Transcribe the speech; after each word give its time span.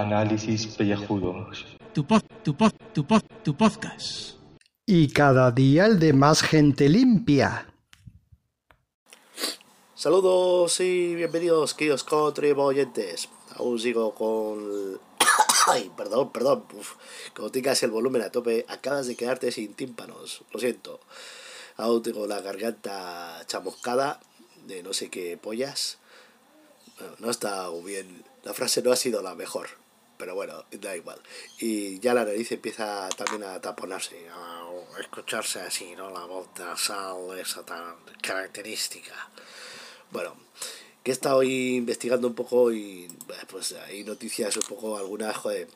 Análisis 0.00 0.66
pellejudos. 0.66 1.66
Tu 1.92 2.06
pod, 2.06 2.22
tu 2.42 2.56
pod, 2.56 2.72
tu 2.94 3.04
pod, 3.04 3.22
tu 3.44 3.54
podcast. 3.54 4.38
Y 4.86 5.08
cada 5.08 5.50
día 5.50 5.84
el 5.84 5.98
de 5.98 6.14
más 6.14 6.40
gente 6.40 6.88
limpia. 6.88 7.66
Saludos 9.94 10.80
y 10.80 11.14
bienvenidos, 11.14 11.74
queridos 11.74 12.04
contribuyentes. 12.04 13.28
Aún 13.56 13.78
sigo 13.78 14.14
con. 14.14 14.98
Ay, 15.66 15.92
perdón, 15.94 16.32
perdón. 16.32 16.64
Uf, 16.72 16.94
como 17.36 17.50
tengas 17.50 17.82
el 17.82 17.90
volumen 17.90 18.22
a 18.22 18.30
tope, 18.30 18.64
acabas 18.68 19.06
de 19.06 19.16
quedarte 19.16 19.52
sin 19.52 19.74
tímpanos. 19.74 20.44
Lo 20.50 20.58
siento. 20.60 21.00
Aún 21.76 22.02
tengo 22.02 22.26
la 22.26 22.40
garganta 22.40 23.42
chamuscada 23.46 24.18
de 24.66 24.82
no 24.82 24.94
sé 24.94 25.10
qué 25.10 25.36
pollas. 25.36 25.98
Bueno, 26.98 27.16
no 27.18 27.30
está 27.30 27.68
bien. 27.84 28.24
La 28.44 28.54
frase 28.54 28.80
no 28.80 28.92
ha 28.92 28.96
sido 28.96 29.20
la 29.20 29.34
mejor. 29.34 29.68
Pero 30.20 30.34
bueno, 30.34 30.66
da 30.70 30.94
igual. 30.94 31.18
Y 31.58 31.98
ya 31.98 32.12
la 32.12 32.26
nariz 32.26 32.52
empieza 32.52 33.08
también 33.16 33.42
a 33.42 33.58
taponarse, 33.58 34.28
a 34.28 34.68
escucharse 35.00 35.60
así, 35.60 35.96
¿no? 35.96 36.10
La 36.10 36.26
voz 36.26 36.46
nasal, 36.58 37.38
esa 37.38 37.64
tan 37.64 37.96
característica. 38.20 39.14
Bueno, 40.10 40.36
que 41.02 41.10
he 41.10 41.14
estado 41.14 41.42
investigando 41.42 42.28
un 42.28 42.34
poco 42.34 42.70
y 42.70 43.08
pues 43.48 43.72
hay 43.72 44.04
noticias 44.04 44.54
un 44.58 44.64
poco 44.64 44.98
algunas, 44.98 45.34
joder, 45.38 45.68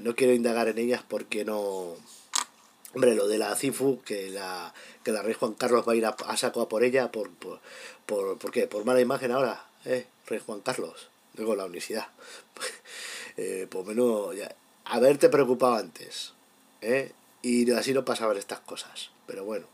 no 0.00 0.16
quiero 0.16 0.32
indagar 0.32 0.68
en 0.68 0.78
ellas 0.78 1.04
porque 1.06 1.44
no... 1.44 1.94
Hombre, 2.94 3.14
lo 3.14 3.28
de 3.28 3.36
la 3.36 3.54
CIFU, 3.54 4.00
que 4.02 4.30
la, 4.30 4.72
que 5.02 5.12
la 5.12 5.20
rey 5.20 5.34
Juan 5.34 5.54
Carlos 5.54 5.86
va 5.86 5.92
a 5.92 5.96
ir 5.96 6.06
a, 6.06 6.36
saco 6.38 6.62
a 6.62 6.70
por 6.70 6.84
ella, 6.84 7.12
por, 7.12 7.28
por, 7.32 7.60
por, 8.06 8.38
¿por 8.38 8.50
qué? 8.50 8.66
¿Por 8.66 8.86
mala 8.86 9.00
imagen 9.00 9.30
ahora? 9.30 9.66
¿Eh? 9.84 10.06
Rey 10.26 10.40
Juan 10.46 10.60
Carlos, 10.60 11.08
luego 11.34 11.54
la 11.54 11.66
unicidad. 11.66 12.06
Eh, 13.36 13.66
por 13.70 13.86
menos, 13.86 14.36
ya, 14.36 14.54
haberte 14.84 15.28
preocupado 15.28 15.76
antes, 15.76 16.34
¿eh? 16.80 17.12
Y 17.42 17.70
así 17.72 17.92
no 17.92 18.04
pasaban 18.04 18.36
estas 18.36 18.60
cosas, 18.60 19.10
pero 19.26 19.44
bueno. 19.44 19.66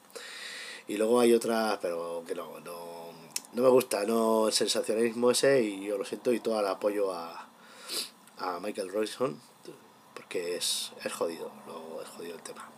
Y 0.88 0.96
luego 0.96 1.20
hay 1.20 1.32
otras, 1.34 1.78
pero 1.80 2.24
que 2.26 2.34
no, 2.34 2.58
no, 2.60 3.12
no 3.52 3.62
me 3.62 3.68
gusta, 3.68 4.04
no 4.04 4.48
el 4.48 4.52
sensacionalismo 4.52 5.30
ese, 5.30 5.62
y 5.62 5.84
yo 5.84 5.98
lo 5.98 6.04
siento 6.04 6.32
y 6.32 6.40
todo 6.40 6.58
el 6.58 6.66
apoyo 6.66 7.12
a, 7.12 7.48
a 8.38 8.58
Michael 8.60 8.90
Royson, 8.90 9.40
porque 10.14 10.56
es, 10.56 10.92
es 11.04 11.12
jodido, 11.12 11.52
lo, 11.66 12.02
es 12.02 12.08
jodido 12.08 12.34
el 12.34 12.42
tema. 12.42 12.68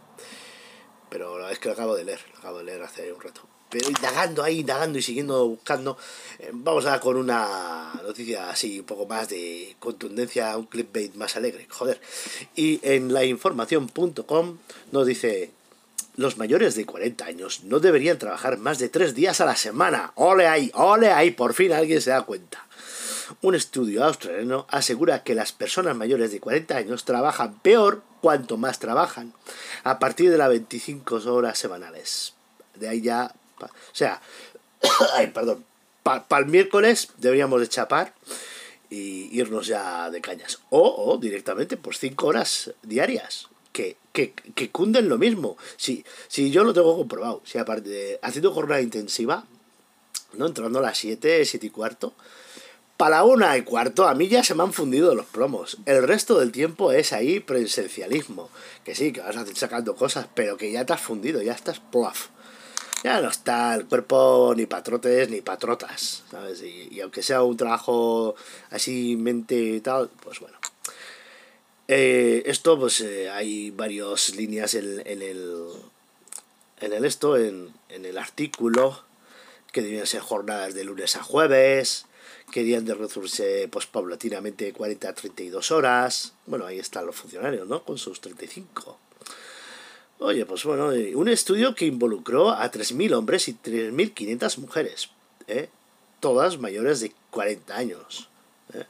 Pero 1.08 1.48
es 1.48 1.58
que 1.58 1.68
lo 1.68 1.74
acabo 1.74 1.94
de 1.94 2.04
leer, 2.04 2.20
lo 2.32 2.38
acabo 2.38 2.58
de 2.58 2.64
leer 2.64 2.82
hace 2.82 3.12
un 3.12 3.20
rato. 3.20 3.42
Pero 3.72 3.88
indagando 3.88 4.44
ahí, 4.44 4.60
indagando 4.60 4.98
y 4.98 5.02
siguiendo 5.02 5.48
buscando, 5.48 5.96
eh, 6.38 6.50
vamos 6.52 6.84
a 6.84 7.00
con 7.00 7.16
una 7.16 7.98
noticia 8.02 8.50
así, 8.50 8.80
un 8.80 8.84
poco 8.84 9.06
más 9.06 9.30
de 9.30 9.76
contundencia, 9.78 10.54
un 10.58 10.66
clickbait 10.66 11.14
más 11.14 11.36
alegre, 11.36 11.66
joder. 11.70 11.98
Y 12.54 12.80
en 12.82 13.14
lainformación.com 13.14 14.58
nos 14.92 15.06
dice, 15.06 15.52
los 16.16 16.36
mayores 16.36 16.74
de 16.74 16.84
40 16.84 17.24
años 17.24 17.64
no 17.64 17.80
deberían 17.80 18.18
trabajar 18.18 18.58
más 18.58 18.78
de 18.78 18.90
3 18.90 19.14
días 19.14 19.40
a 19.40 19.46
la 19.46 19.56
semana. 19.56 20.12
¡Ole 20.16 20.46
ahí! 20.46 20.70
¡Ole 20.74 21.10
ahí! 21.10 21.30
Por 21.30 21.54
fin 21.54 21.72
alguien 21.72 22.02
se 22.02 22.10
da 22.10 22.20
cuenta. 22.22 22.66
Un 23.40 23.54
estudio 23.54 24.04
australiano 24.04 24.66
asegura 24.68 25.22
que 25.22 25.34
las 25.34 25.52
personas 25.52 25.96
mayores 25.96 26.30
de 26.30 26.40
40 26.40 26.76
años 26.76 27.06
trabajan 27.06 27.58
peor 27.60 28.02
cuanto 28.20 28.58
más 28.58 28.78
trabajan, 28.78 29.32
a 29.82 29.98
partir 29.98 30.30
de 30.30 30.36
las 30.36 30.50
25 30.50 31.16
horas 31.32 31.58
semanales. 31.58 32.34
De 32.74 32.90
ahí 32.90 33.00
ya... 33.00 33.34
O 33.66 33.94
sea, 33.94 34.20
perdón, 35.34 35.64
para 36.02 36.38
el 36.38 36.46
miércoles 36.46 37.08
deberíamos 37.18 37.60
de 37.60 37.68
chapar 37.68 38.14
y 38.90 39.28
irnos 39.32 39.66
ya 39.66 40.10
de 40.10 40.20
cañas. 40.20 40.60
O, 40.70 41.12
o 41.12 41.18
directamente 41.18 41.76
por 41.76 41.96
5 41.96 42.26
horas 42.26 42.72
diarias. 42.82 43.48
Que, 43.72 43.96
que, 44.12 44.34
que, 44.34 44.70
cunden 44.70 45.08
lo 45.08 45.16
mismo. 45.16 45.56
Si, 45.78 46.04
si 46.28 46.50
yo 46.50 46.62
lo 46.62 46.74
tengo 46.74 46.94
comprobado, 46.94 47.40
si 47.46 47.56
aparte 47.56 48.18
haciendo 48.20 48.52
jornada 48.52 48.82
intensiva, 48.82 49.46
no 50.34 50.46
entrando 50.46 50.80
a 50.80 50.82
las 50.82 50.98
7, 50.98 51.42
7 51.46 51.66
y 51.66 51.70
cuarto, 51.70 52.12
para 52.98 53.16
la 53.16 53.24
una 53.24 53.56
y 53.56 53.62
cuarto 53.62 54.06
a 54.06 54.14
mí 54.14 54.28
ya 54.28 54.44
se 54.44 54.54
me 54.54 54.62
han 54.62 54.74
fundido 54.74 55.14
los 55.14 55.26
plomos. 55.26 55.78
El 55.86 56.02
resto 56.06 56.38
del 56.38 56.52
tiempo 56.52 56.92
es 56.92 57.14
ahí 57.14 57.40
presencialismo. 57.40 58.50
Que 58.84 58.94
sí, 58.94 59.12
que 59.12 59.20
vas 59.20 59.34
sacando 59.54 59.96
cosas, 59.96 60.28
pero 60.34 60.58
que 60.58 60.70
ya 60.70 60.84
te 60.84 60.92
has 60.92 61.00
fundido, 61.00 61.40
ya 61.40 61.52
estás 61.52 61.80
plaf. 61.80 62.28
Ya 63.02 63.20
no 63.20 63.28
está 63.28 63.74
el 63.74 63.86
cuerpo 63.86 64.54
ni 64.56 64.66
patrotes 64.66 65.28
ni 65.28 65.40
patrotas, 65.40 66.22
¿sabes? 66.30 66.62
Y, 66.62 66.88
y 66.90 67.00
aunque 67.00 67.22
sea 67.22 67.42
un 67.42 67.56
trabajo 67.56 68.36
así 68.70 69.16
mente 69.16 69.56
y 69.56 69.80
tal, 69.80 70.08
pues 70.22 70.38
bueno. 70.38 70.56
Eh, 71.88 72.44
esto, 72.46 72.78
pues 72.78 73.00
eh, 73.00 73.28
hay 73.28 73.70
varias 73.70 74.36
líneas 74.36 74.74
en, 74.74 75.02
en, 75.04 75.20
el 75.20 75.68
en 76.80 76.92
el 76.92 77.04
esto, 77.04 77.36
en, 77.36 77.72
en 77.88 78.04
el 78.04 78.18
artículo, 78.18 79.04
que 79.72 79.82
debían 79.82 80.06
ser 80.06 80.20
jornadas 80.20 80.74
de 80.74 80.84
lunes 80.84 81.16
a 81.16 81.22
jueves, 81.22 82.06
que 82.52 82.60
debían 82.60 82.84
de 82.84 82.94
reducirse 82.94 83.68
pues 83.70 83.86
paulatinamente 83.86 84.72
40 84.72 85.08
a 85.08 85.14
32 85.14 85.70
horas. 85.70 86.34
Bueno, 86.46 86.66
ahí 86.66 86.78
están 86.78 87.04
los 87.04 87.16
funcionarios, 87.16 87.66
¿no? 87.68 87.82
Con 87.84 87.98
sus 87.98 88.20
35. 88.20 88.98
Oye, 90.24 90.46
pues 90.46 90.62
bueno, 90.62 90.92
un 91.16 91.28
estudio 91.28 91.74
que 91.74 91.84
involucró 91.84 92.50
a 92.50 92.70
3.000 92.70 93.12
hombres 93.12 93.48
y 93.48 93.54
3.500 93.54 94.58
mujeres, 94.58 95.10
¿eh? 95.48 95.68
todas 96.20 96.58
mayores 96.58 97.00
de 97.00 97.12
40 97.32 97.76
años. 97.76 98.28
¿eh? 98.72 98.84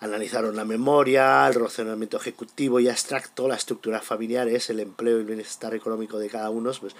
Analizaron 0.00 0.56
la 0.56 0.64
memoria, 0.64 1.46
el 1.46 1.54
razonamiento 1.54 2.16
ejecutivo 2.16 2.80
y 2.80 2.88
abstracto, 2.88 3.46
las 3.46 3.58
estructuras 3.58 4.04
familiares, 4.04 4.68
el 4.68 4.80
empleo 4.80 5.18
y 5.18 5.20
el 5.20 5.26
bienestar 5.26 5.72
económico 5.72 6.18
de 6.18 6.28
cada 6.28 6.50
uno, 6.50 6.72
pues 6.80 6.96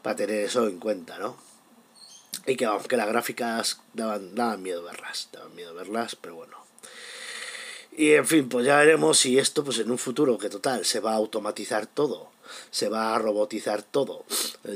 para 0.00 0.14
tener 0.14 0.44
eso 0.44 0.68
en 0.68 0.78
cuenta, 0.78 1.18
¿no? 1.18 1.36
Y 2.46 2.54
que 2.54 2.66
aunque 2.66 2.96
las 2.96 3.08
gráficas 3.08 3.80
daban, 3.94 4.36
daban 4.36 4.62
miedo 4.62 4.84
verlas, 4.84 5.28
daban 5.32 5.56
miedo 5.56 5.74
verlas, 5.74 6.14
pero 6.14 6.36
bueno. 6.36 6.56
Y 7.96 8.12
en 8.12 8.28
fin, 8.28 8.48
pues 8.48 8.64
ya 8.64 8.76
veremos 8.76 9.18
si 9.18 9.40
esto, 9.40 9.64
pues 9.64 9.80
en 9.80 9.90
un 9.90 9.98
futuro 9.98 10.38
que 10.38 10.48
total 10.48 10.84
se 10.84 11.00
va 11.00 11.14
a 11.14 11.16
automatizar 11.16 11.88
todo, 11.88 12.30
se 12.70 12.88
va 12.88 13.14
a 13.14 13.18
robotizar 13.18 13.82
todo, 13.82 14.24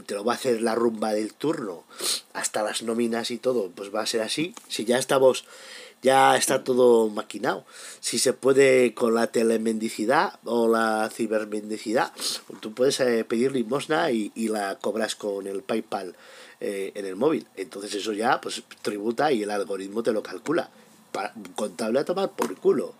te 0.06 0.14
lo 0.14 0.24
va 0.24 0.32
a 0.32 0.36
hacer 0.36 0.62
la 0.62 0.74
rumba 0.74 1.12
del 1.12 1.34
turno, 1.34 1.84
hasta 2.32 2.62
las 2.62 2.82
nóminas 2.82 3.30
y 3.30 3.38
todo, 3.38 3.70
pues 3.70 3.94
va 3.94 4.02
a 4.02 4.06
ser 4.06 4.22
así. 4.22 4.54
Si 4.68 4.84
ya 4.84 4.98
estamos 4.98 5.44
ya 6.02 6.36
está 6.36 6.64
todo 6.64 7.08
maquinado. 7.08 7.64
Si 8.00 8.18
se 8.18 8.32
puede 8.32 8.92
con 8.92 9.14
la 9.14 9.28
telemendicidad 9.28 10.40
o 10.44 10.68
la 10.68 11.08
cibermendicidad, 11.10 12.12
tú 12.60 12.74
puedes 12.74 12.98
eh, 13.00 13.24
pedir 13.24 13.52
limosna 13.52 14.10
y, 14.10 14.32
y, 14.34 14.48
la 14.48 14.78
cobras 14.78 15.14
con 15.14 15.46
el 15.46 15.62
PayPal 15.62 16.16
eh, 16.60 16.90
en 16.96 17.06
el 17.06 17.14
móvil. 17.16 17.46
Entonces 17.56 17.94
eso 17.94 18.12
ya 18.12 18.40
pues 18.40 18.62
tributa 18.82 19.32
y 19.32 19.44
el 19.44 19.50
algoritmo 19.50 20.02
te 20.02 20.12
lo 20.12 20.22
calcula. 20.22 20.70
Para, 21.12 21.32
contable 21.54 22.00
a 22.00 22.04
tomar 22.04 22.32
por 22.32 22.56
culo. 22.56 22.94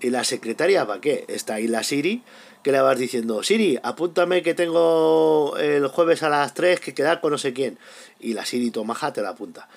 ¿Y 0.00 0.10
la 0.10 0.24
secretaria 0.24 0.86
para 0.86 1.00
qué? 1.00 1.24
Está 1.28 1.54
ahí 1.54 1.66
la 1.66 1.82
Siri 1.82 2.22
que 2.62 2.72
le 2.72 2.80
vas 2.80 2.98
diciendo, 2.98 3.42
Siri, 3.42 3.78
apúntame 3.82 4.42
que 4.42 4.52
tengo 4.52 5.56
el 5.58 5.86
jueves 5.88 6.22
a 6.22 6.28
las 6.28 6.54
3 6.54 6.80
que 6.80 6.92
quedar 6.92 7.20
con 7.20 7.30
no 7.30 7.38
sé 7.38 7.52
quién. 7.52 7.78
Y 8.18 8.34
la 8.34 8.44
Siri 8.44 8.70
tomaja 8.70 9.12
te 9.12 9.22
la 9.22 9.30
apunta 9.30 9.68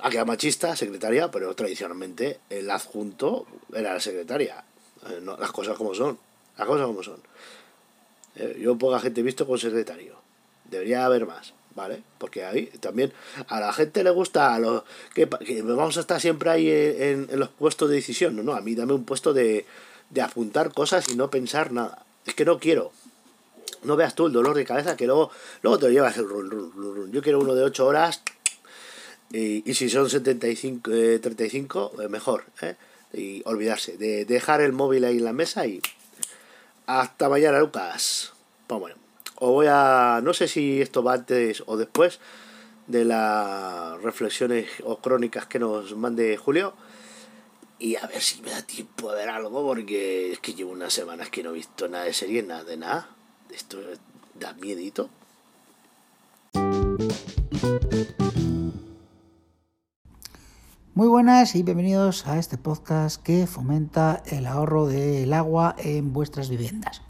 ha 0.00 0.24
machista, 0.24 0.76
secretaria, 0.76 1.30
pero 1.30 1.54
tradicionalmente 1.54 2.40
el 2.50 2.70
adjunto 2.70 3.46
era 3.74 3.94
la 3.94 4.00
secretaria. 4.00 4.64
Eh, 5.08 5.20
no, 5.22 5.36
las 5.36 5.52
cosas 5.52 5.76
como 5.76 5.94
son. 5.94 6.18
Las 6.56 6.66
cosas 6.66 6.86
como 6.86 7.02
son. 7.02 7.20
Eh, 8.36 8.58
yo 8.60 8.76
poca 8.78 9.00
gente 9.00 9.20
he 9.20 9.24
visto 9.24 9.46
con 9.46 9.58
secretario. 9.58 10.16
Debería 10.64 11.04
haber 11.04 11.26
más, 11.26 11.54
¿vale? 11.78 12.02
Porque 12.18 12.44
ahí 12.44 12.66
también 12.80 13.12
a 13.46 13.60
la 13.60 13.72
gente 13.72 14.02
le 14.02 14.10
gusta 14.10 14.52
a 14.52 14.58
los, 14.58 14.82
que, 15.14 15.26
vamos 15.26 15.96
a 15.96 16.00
estar 16.00 16.20
siempre 16.20 16.50
ahí 16.50 16.68
en, 16.68 17.28
en, 17.30 17.38
los 17.38 17.50
puestos 17.50 17.88
de 17.88 17.94
decisión. 17.94 18.34
No, 18.34 18.42
no, 18.42 18.54
a 18.54 18.60
mí 18.60 18.74
dame 18.74 18.94
un 18.94 19.04
puesto 19.04 19.32
de, 19.32 19.64
de 20.10 20.20
apuntar 20.20 20.72
cosas 20.72 21.08
y 21.08 21.14
no 21.14 21.30
pensar 21.30 21.70
nada. 21.70 22.04
Es 22.26 22.34
que 22.34 22.44
no 22.44 22.58
quiero. 22.58 22.90
No 23.84 23.94
veas 23.94 24.16
tú 24.16 24.26
el 24.26 24.32
dolor 24.32 24.56
de 24.56 24.64
cabeza 24.64 24.96
que 24.96 25.06
luego, 25.06 25.30
luego 25.62 25.78
te 25.78 25.86
lo 25.86 25.92
llevas 25.92 26.16
el 26.16 26.28
run, 26.28 26.50
run, 26.50 26.72
run. 26.74 27.12
Yo 27.12 27.22
quiero 27.22 27.38
uno 27.38 27.54
de 27.54 27.62
8 27.62 27.86
horas 27.86 28.22
y, 29.30 29.62
y, 29.70 29.74
si 29.74 29.88
son 29.88 30.10
75, 30.10 30.90
eh, 30.90 31.18
35, 31.20 31.92
eh, 32.02 32.08
mejor. 32.08 32.44
¿eh? 32.60 32.74
Y 33.12 33.42
olvidarse 33.44 33.96
de 33.96 34.24
dejar 34.24 34.62
el 34.62 34.72
móvil 34.72 35.04
ahí 35.04 35.18
en 35.18 35.24
la 35.24 35.32
mesa 35.32 35.64
y 35.64 35.80
hasta 36.86 37.28
mañana, 37.28 37.60
Lucas. 37.60 38.32
Pues 38.66 38.80
bueno, 38.80 38.96
os 39.40 39.50
voy 39.50 39.66
a. 39.70 40.20
No 40.22 40.34
sé 40.34 40.48
si 40.48 40.80
esto 40.80 41.02
va 41.02 41.14
antes 41.14 41.62
o 41.66 41.76
después 41.76 42.20
de 42.86 43.04
las 43.04 44.00
reflexiones 44.02 44.68
o 44.84 44.98
crónicas 44.98 45.46
que 45.46 45.58
nos 45.58 45.96
mande 45.96 46.36
Julio. 46.36 46.74
Y 47.78 47.94
a 47.94 48.06
ver 48.08 48.20
si 48.20 48.42
me 48.42 48.50
da 48.50 48.62
tiempo 48.62 49.10
a 49.10 49.14
ver 49.14 49.28
algo, 49.28 49.64
porque 49.64 50.32
es 50.32 50.40
que 50.40 50.54
llevo 50.54 50.72
unas 50.72 50.92
semanas 50.92 51.30
que 51.30 51.44
no 51.44 51.50
he 51.50 51.54
visto 51.54 51.86
nada 51.86 52.04
de 52.04 52.12
serie, 52.12 52.42
nada 52.42 52.64
de 52.64 52.76
nada. 52.76 53.08
Esto 53.50 53.78
da 54.34 54.52
miedito. 54.54 55.10
Muy 60.94 61.06
buenas 61.06 61.54
y 61.54 61.62
bienvenidos 61.62 62.26
a 62.26 62.40
este 62.40 62.58
podcast 62.58 63.22
que 63.22 63.46
fomenta 63.46 64.24
el 64.26 64.48
ahorro 64.48 64.88
del 64.88 65.32
agua 65.32 65.76
en 65.78 66.12
vuestras 66.12 66.48
viviendas. 66.48 67.02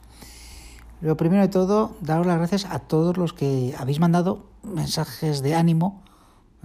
Lo 1.01 1.17
primero 1.17 1.43
de 1.43 1.49
todo, 1.49 1.97
daros 2.01 2.27
las 2.27 2.39
gracias 2.39 2.65
a 2.65 2.81
todos 2.81 3.17
los 3.17 3.33
que 3.33 3.73
habéis 3.79 4.01
mandado 4.01 4.47
mensajes 4.65 5.43
de 5.43 5.55
ánimo, 5.55 6.03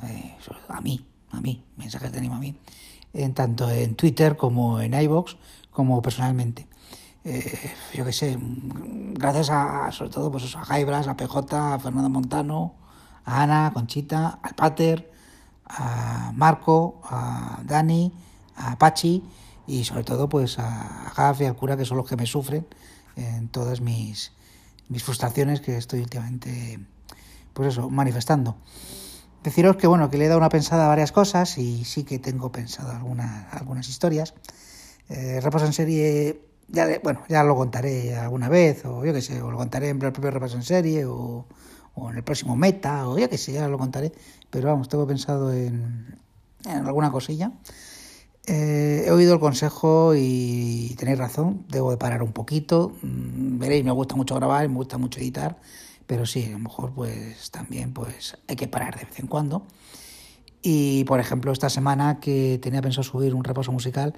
eh, 0.01 0.35
a 0.69 0.81
mí, 0.81 1.06
a 1.31 1.39
mí, 1.39 1.63
mensajes 1.77 2.12
de 2.12 2.18
ánimo 2.18 2.35
a 2.35 2.39
mí, 2.39 2.56
en 3.13 3.35
tanto 3.35 3.69
en 3.69 3.94
Twitter 3.94 4.35
como 4.35 4.81
en 4.81 4.95
iBox, 4.95 5.38
como 5.69 6.01
personalmente. 6.01 6.68
Eh, 7.24 7.71
yo 7.94 8.06
qué 8.06 8.12
sé, 8.12 8.39
gracias 8.39 9.51
a, 9.51 9.91
sobre 9.91 10.09
todo, 10.09 10.31
pues 10.31 10.56
a 10.56 10.65
Jaibras, 10.65 11.07
a 11.07 11.15
PJ, 11.15 11.75
a 11.75 11.77
Fernando 11.77 12.09
Montano, 12.09 12.74
a 13.25 13.44
Ana, 13.44 13.68
a 13.68 13.74
Conchita, 13.74 14.39
al 14.41 14.56
Pater, 14.56 15.12
a 15.65 16.31
Marco, 16.33 17.01
a 17.03 17.59
Dani, 17.65 18.12
a 18.56 18.80
Pachi 18.80 19.24
y 19.68 19.83
sobre 19.83 20.03
todo 20.03 20.27
pues 20.27 20.57
a 20.59 21.13
Gaf 21.15 21.39
y 21.41 21.45
al 21.45 21.56
cura 21.56 21.77
que 21.77 21.85
son 21.85 21.97
los 21.97 22.07
que 22.07 22.18
me 22.18 22.25
sufren 22.25 22.65
en 23.15 23.48
todas 23.48 23.81
mis, 23.81 24.31
mis 24.89 25.04
frustraciones 25.04 25.62
que 25.62 25.77
estoy 25.77 26.01
últimamente 26.01 26.80
pues 27.54 27.69
eso, 27.69 27.89
manifestando. 27.89 28.56
Deciros 29.44 29.75
que 29.75 29.88
bueno, 29.88 30.10
que 30.10 30.18
le 30.18 30.25
he 30.25 30.27
dado 30.27 30.39
una 30.39 30.50
pensada 30.50 30.86
a 30.86 30.88
varias 30.88 31.12
cosas 31.12 31.57
y 31.57 31.83
sí 31.86 32.04
que 32.04 32.18
tengo 32.18 32.51
pensado 32.51 32.92
algunas, 32.92 33.54
algunas 33.54 33.89
historias. 33.89 34.33
Eh, 35.10 35.39
repaso 35.42 35.65
en 35.65 35.74
serie, 35.74 36.42
ya 36.69 36.88
bueno, 37.04 37.24
ya 37.27 37.44
lo 37.44 37.56
contaré 37.56 38.15
alguna 38.15 38.48
vez, 38.48 38.86
o 38.86 39.06
yo 39.06 39.13
qué 39.13 39.21
sé, 39.21 39.42
o 39.42 39.51
lo 39.51 39.57
contaré 39.57 39.89
en 39.89 40.01
el 40.01 40.12
propio 40.13 40.31
repaso 40.31 40.56
en 40.56 40.63
serie, 40.63 41.06
o, 41.06 41.45
o 41.95 42.09
en 42.09 42.18
el 42.18 42.24
próximo 42.24 42.56
meta, 42.56 43.07
o 43.09 43.18
ya 43.18 43.27
que 43.27 43.38
sé, 43.38 43.51
ya 43.51 43.68
lo 43.68 43.77
contaré, 43.77 44.13
pero 44.50 44.69
vamos, 44.69 44.88
tengo 44.88 45.06
pensado 45.06 45.51
en, 45.51 46.18
en 46.66 46.86
alguna 46.86 47.12
cosilla. 47.12 47.51
Eh, 48.45 49.06
he 49.07 49.12
oído 49.12 49.34
el 49.34 49.40
consejo 49.40 50.16
y 50.18 50.95
tenéis 50.98 51.18
razón, 51.18 51.66
debo 51.69 51.92
de 51.92 51.98
parar 51.98 52.24
un 52.24 52.34
poquito. 52.34 52.92
Mm, 53.01 53.57
veréis, 53.57 53.86
me 53.86 53.92
gusta 53.92 54.16
mucho 54.16 54.36
grabar, 54.36 54.68
me 54.68 54.75
gusta 54.75 54.98
mucho 54.98 55.19
editar, 55.19 55.57
pero 56.07 56.25
sí, 56.25 56.45
a 56.45 56.51
lo 56.51 56.60
mejor 56.60 56.94
pues 56.94 57.51
también 57.51 57.94
pues 57.94 58.38
hay 58.48 58.56
que 58.56 58.68
parar 58.68 58.98
de 59.00 59.06
vez 59.06 59.19
en 59.19 59.28
cuando. 59.28 59.66
Y 60.62 61.04
por 61.06 61.19
ejemplo, 61.19 61.51
esta 61.51 61.69
semana 61.69 62.19
que 62.19 62.60
tenía 62.62 62.81
pensado 62.81 63.04
subir 63.04 63.34
un 63.34 63.44
repaso 63.44 63.72
musical, 63.72 64.13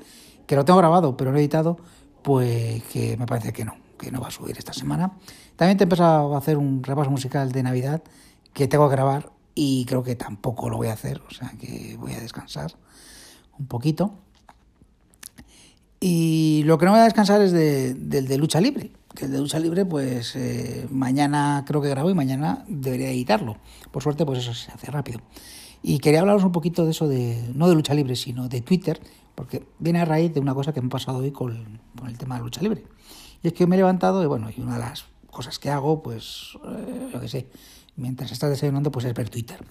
que 0.47 0.55
lo 0.55 0.65
tengo 0.65 0.79
grabado, 0.79 1.17
pero 1.17 1.31
no 1.31 1.37
editado, 1.37 1.77
pues 2.23 2.83
que 2.85 3.17
me 3.17 3.25
parece 3.27 3.53
que 3.53 3.65
no, 3.65 3.75
que 3.99 4.11
no 4.11 4.21
va 4.21 4.27
a 4.29 4.31
subir 4.31 4.57
esta 4.57 4.73
semana. 4.73 5.13
También 5.55 5.77
te 5.77 5.83
he 5.83 5.85
empezado 5.85 6.35
a 6.35 6.37
hacer 6.39 6.57
un 6.57 6.83
repaso 6.83 7.11
musical 7.11 7.51
de 7.51 7.63
Navidad 7.63 8.03
que 8.53 8.67
tengo 8.67 8.89
que 8.89 8.95
grabar 8.95 9.31
y 9.55 9.85
creo 9.85 10.03
que 10.03 10.15
tampoco 10.15 10.69
lo 10.69 10.77
voy 10.77 10.87
a 10.87 10.93
hacer, 10.93 11.21
o 11.27 11.31
sea 11.33 11.51
que 11.59 11.95
voy 11.99 12.13
a 12.13 12.19
descansar 12.19 12.75
un 13.59 13.67
poquito. 13.67 14.19
Y 15.99 16.63
lo 16.65 16.77
que 16.77 16.85
no 16.85 16.91
voy 16.91 17.01
a 17.01 17.05
descansar 17.05 17.41
es 17.41 17.51
de, 17.51 17.93
del 17.93 18.27
de 18.27 18.37
lucha 18.37 18.61
libre, 18.61 18.91
que 19.15 19.25
el 19.25 19.31
de 19.31 19.39
lucha 19.39 19.59
libre 19.59 19.85
pues 19.85 20.35
eh, 20.35 20.87
mañana 20.91 21.63
creo 21.65 21.81
que 21.81 21.89
grabo 21.89 22.09
y 22.09 22.13
mañana 22.13 22.63
debería 22.67 23.09
editarlo. 23.09 23.57
Por 23.91 24.03
suerte 24.03 24.25
pues 24.25 24.39
eso 24.39 24.53
se 24.53 24.71
hace 24.71 24.91
rápido. 24.91 25.21
Y 25.81 25.99
quería 25.99 26.21
hablaros 26.21 26.43
un 26.43 26.51
poquito 26.51 26.85
de 26.85 26.91
eso 26.91 27.07
de, 27.07 27.49
no 27.53 27.69
de 27.69 27.75
lucha 27.75 27.93
libre, 27.93 28.15
sino 28.15 28.49
de 28.49 28.61
Twitter, 28.61 28.99
porque 29.35 29.65
viene 29.79 29.99
a 29.99 30.05
raíz 30.05 30.33
de 30.33 30.39
una 30.39 30.53
cosa 30.53 30.73
que 30.73 30.81
me 30.81 30.87
ha 30.87 30.89
pasado 30.89 31.19
hoy 31.19 31.31
con, 31.31 31.79
con 31.97 32.07
el 32.07 32.17
tema 32.17 32.37
de 32.37 32.41
lucha 32.41 32.61
libre. 32.61 32.83
Y 33.43 33.47
es 33.47 33.53
que 33.53 33.67
me 33.67 33.75
he 33.75 33.77
levantado 33.77 34.23
y 34.23 34.25
bueno, 34.25 34.49
y 34.55 34.61
una 34.61 34.73
de 34.73 34.79
las 34.79 35.05
cosas 35.29 35.59
que 35.59 35.69
hago, 35.69 36.01
pues, 36.01 36.57
eh, 36.65 37.09
yo 37.13 37.21
qué 37.21 37.27
sé, 37.27 37.47
mientras 37.95 38.31
estás 38.31 38.49
desayunando, 38.49 38.91
pues 38.91 39.05
es 39.05 39.13
ver 39.13 39.29
Twitter. 39.29 39.63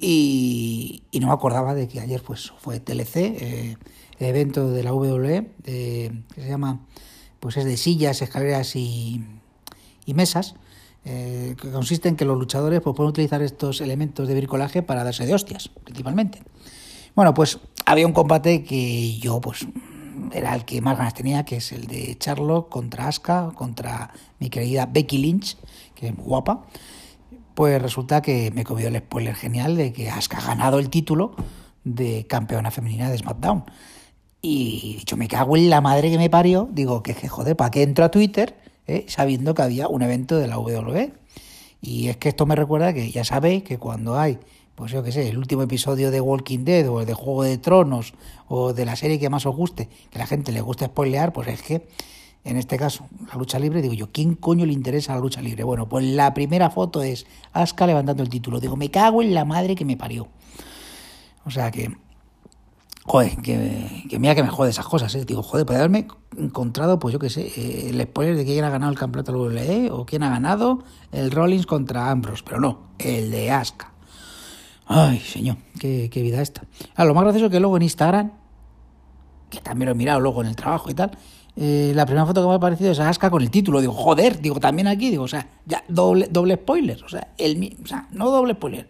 Y, 0.00 1.02
y, 1.10 1.20
no 1.20 1.26
me 1.26 1.32
acordaba 1.32 1.74
de 1.74 1.88
que 1.88 2.00
ayer 2.00 2.22
pues 2.22 2.52
fue 2.58 2.78
TLC, 2.78 3.16
eh, 3.16 3.76
el 4.18 4.26
evento 4.26 4.70
de 4.70 4.82
la 4.82 4.92
WWE, 4.92 5.50
que 5.64 6.12
se 6.34 6.48
llama, 6.48 6.80
pues 7.40 7.56
es 7.56 7.64
de 7.64 7.76
sillas, 7.76 8.22
escaleras 8.22 8.76
y, 8.76 9.24
mesas, 10.06 10.54
eh, 11.04 11.54
que 11.60 11.70
consiste 11.70 12.08
en 12.08 12.16
que 12.16 12.24
los 12.24 12.38
luchadores 12.38 12.80
pues, 12.80 12.96
pueden 12.96 13.10
utilizar 13.10 13.42
estos 13.42 13.80
elementos 13.80 14.26
de 14.28 14.34
bricolaje 14.34 14.82
para 14.82 15.04
darse 15.04 15.26
de 15.26 15.34
hostias, 15.34 15.68
principalmente. 15.84 16.42
Bueno, 17.14 17.34
pues 17.34 17.58
había 17.86 18.06
un 18.06 18.12
combate 18.12 18.64
que 18.64 19.18
yo 19.18 19.40
pues 19.40 19.66
era 20.32 20.54
el 20.54 20.64
que 20.64 20.80
más 20.80 20.98
ganas 20.98 21.14
tenía, 21.14 21.44
que 21.44 21.56
es 21.56 21.72
el 21.72 21.86
de 21.86 22.16
Charlotte 22.18 22.68
contra 22.68 23.08
Asuka, 23.08 23.52
contra 23.54 24.12
mi 24.38 24.50
querida 24.50 24.86
Becky 24.86 25.18
Lynch, 25.18 25.56
que 25.94 26.08
es 26.08 26.16
guapa. 26.16 26.64
Pues 27.58 27.82
resulta 27.82 28.22
que 28.22 28.52
me 28.52 28.60
he 28.60 28.64
comido 28.64 28.86
el 28.86 28.96
spoiler 28.98 29.34
genial 29.34 29.76
de 29.76 29.92
que 29.92 30.08
Asuka 30.08 30.38
ha 30.38 30.46
ganado 30.46 30.78
el 30.78 30.90
título 30.90 31.34
de 31.82 32.24
campeona 32.28 32.70
femenina 32.70 33.10
de 33.10 33.18
SmackDown. 33.18 33.64
Y 34.40 34.94
dicho, 34.98 35.16
me 35.16 35.26
cago 35.26 35.56
en 35.56 35.68
la 35.68 35.80
madre 35.80 36.08
que 36.08 36.18
me 36.18 36.30
parió, 36.30 36.68
digo 36.70 37.02
que, 37.02 37.14
joder, 37.14 37.56
¿para 37.56 37.72
qué 37.72 37.82
entro 37.82 38.04
a 38.04 38.12
Twitter 38.12 38.54
eh, 38.86 39.06
sabiendo 39.08 39.54
que 39.54 39.62
había 39.62 39.88
un 39.88 40.02
evento 40.02 40.36
de 40.36 40.46
la 40.46 40.56
WWE? 40.56 41.12
Y 41.82 42.06
es 42.06 42.16
que 42.18 42.28
esto 42.28 42.46
me 42.46 42.54
recuerda 42.54 42.92
que 42.94 43.10
ya 43.10 43.24
sabéis 43.24 43.64
que 43.64 43.76
cuando 43.76 44.16
hay 44.16 44.38
pues 44.76 44.92
yo 44.92 45.02
qué 45.02 45.10
sé, 45.10 45.28
el 45.28 45.36
último 45.36 45.62
episodio 45.62 46.12
de 46.12 46.20
Walking 46.20 46.60
Dead 46.60 46.88
o 46.88 47.04
de 47.04 47.12
Juego 47.12 47.42
de 47.42 47.58
Tronos 47.58 48.14
o 48.46 48.72
de 48.72 48.84
la 48.84 48.94
serie 48.94 49.18
que 49.18 49.30
más 49.30 49.46
os 49.46 49.56
guste, 49.56 49.88
que 50.10 50.18
a 50.18 50.20
la 50.20 50.26
gente 50.28 50.52
le 50.52 50.60
gusta 50.60 50.86
spoilear, 50.86 51.32
pues 51.32 51.48
es 51.48 51.62
que 51.62 51.88
en 52.44 52.56
este 52.56 52.78
caso, 52.78 53.06
la 53.28 53.34
lucha 53.34 53.58
libre, 53.58 53.82
digo 53.82 53.94
yo, 53.94 54.10
¿quién 54.10 54.34
coño 54.34 54.64
le 54.64 54.72
interesa 54.72 55.14
la 55.14 55.20
lucha 55.20 55.42
libre? 55.42 55.64
Bueno, 55.64 55.88
pues 55.88 56.04
la 56.04 56.32
primera 56.34 56.70
foto 56.70 57.02
es 57.02 57.26
Aska 57.52 57.86
levantando 57.86 58.22
el 58.22 58.28
título. 58.28 58.60
Digo, 58.60 58.76
me 58.76 58.90
cago 58.90 59.22
en 59.22 59.34
la 59.34 59.44
madre 59.44 59.74
que 59.74 59.84
me 59.84 59.96
parió. 59.96 60.28
O 61.44 61.50
sea 61.50 61.70
que, 61.70 61.94
joder, 63.04 63.36
que, 63.38 64.04
que 64.08 64.18
mira 64.18 64.34
que 64.34 64.42
me 64.42 64.48
jode 64.48 64.70
esas 64.70 64.86
cosas, 64.86 65.14
¿eh? 65.14 65.24
Digo, 65.24 65.42
joder, 65.42 65.66
puede 65.66 65.80
haberme 65.80 66.08
encontrado, 66.36 66.98
pues 66.98 67.12
yo 67.12 67.18
qué 67.18 67.30
sé, 67.30 67.52
eh, 67.56 67.90
el 67.90 68.00
spoiler 68.02 68.36
de 68.36 68.44
quién 68.44 68.64
ha 68.64 68.70
ganado 68.70 68.92
el 68.92 68.98
campeonato 68.98 69.32
de 69.32 69.38
WWE 69.38 69.90
o 69.90 70.06
quién 70.06 70.22
ha 70.22 70.30
ganado 70.30 70.84
el 71.12 71.30
Rollins 71.30 71.66
contra 71.66 72.10
Ambrose, 72.10 72.42
pero 72.44 72.60
no, 72.60 72.90
el 72.98 73.30
de 73.30 73.50
Aska. 73.50 73.92
Ay, 74.86 75.20
señor, 75.20 75.56
qué, 75.78 76.08
qué 76.10 76.22
vida 76.22 76.40
esta. 76.40 76.62
Ah, 76.96 77.04
lo 77.04 77.12
más 77.12 77.24
gracioso 77.24 77.46
es 77.46 77.52
que 77.52 77.60
luego 77.60 77.76
en 77.76 77.82
Instagram, 77.82 78.32
que 79.50 79.60
también 79.60 79.86
lo 79.86 79.92
he 79.92 79.94
mirado 79.94 80.20
luego 80.20 80.40
en 80.40 80.48
el 80.48 80.56
trabajo 80.56 80.90
y 80.90 80.94
tal, 80.94 81.10
eh, 81.60 81.90
la 81.92 82.06
primera 82.06 82.24
foto 82.24 82.40
que 82.40 82.46
me 82.46 82.54
ha 82.54 82.60
parecido 82.60 82.92
es 82.92 83.00
Aska 83.00 83.30
con 83.30 83.42
el 83.42 83.50
título. 83.50 83.80
Digo, 83.80 83.92
joder, 83.92 84.40
digo, 84.40 84.60
también 84.60 84.86
aquí, 84.86 85.10
digo, 85.10 85.24
o 85.24 85.28
sea, 85.28 85.48
ya 85.66 85.82
doble, 85.88 86.28
doble 86.30 86.54
spoiler, 86.54 87.02
o 87.02 87.08
sea, 87.08 87.34
el, 87.36 87.76
o 87.82 87.86
sea, 87.86 88.06
no 88.12 88.30
doble 88.30 88.52
spoiler, 88.52 88.88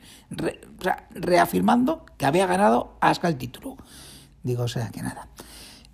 o 0.79 0.83
sea, 0.83 1.09
reafirmando 1.15 2.05
que 2.19 2.27
había 2.27 2.47
ganado 2.47 2.99
Aska 3.01 3.27
el 3.29 3.37
título. 3.39 3.79
Digo, 4.43 4.65
o 4.65 4.69
sea, 4.69 4.91
que 4.91 5.01
nada. 5.01 5.29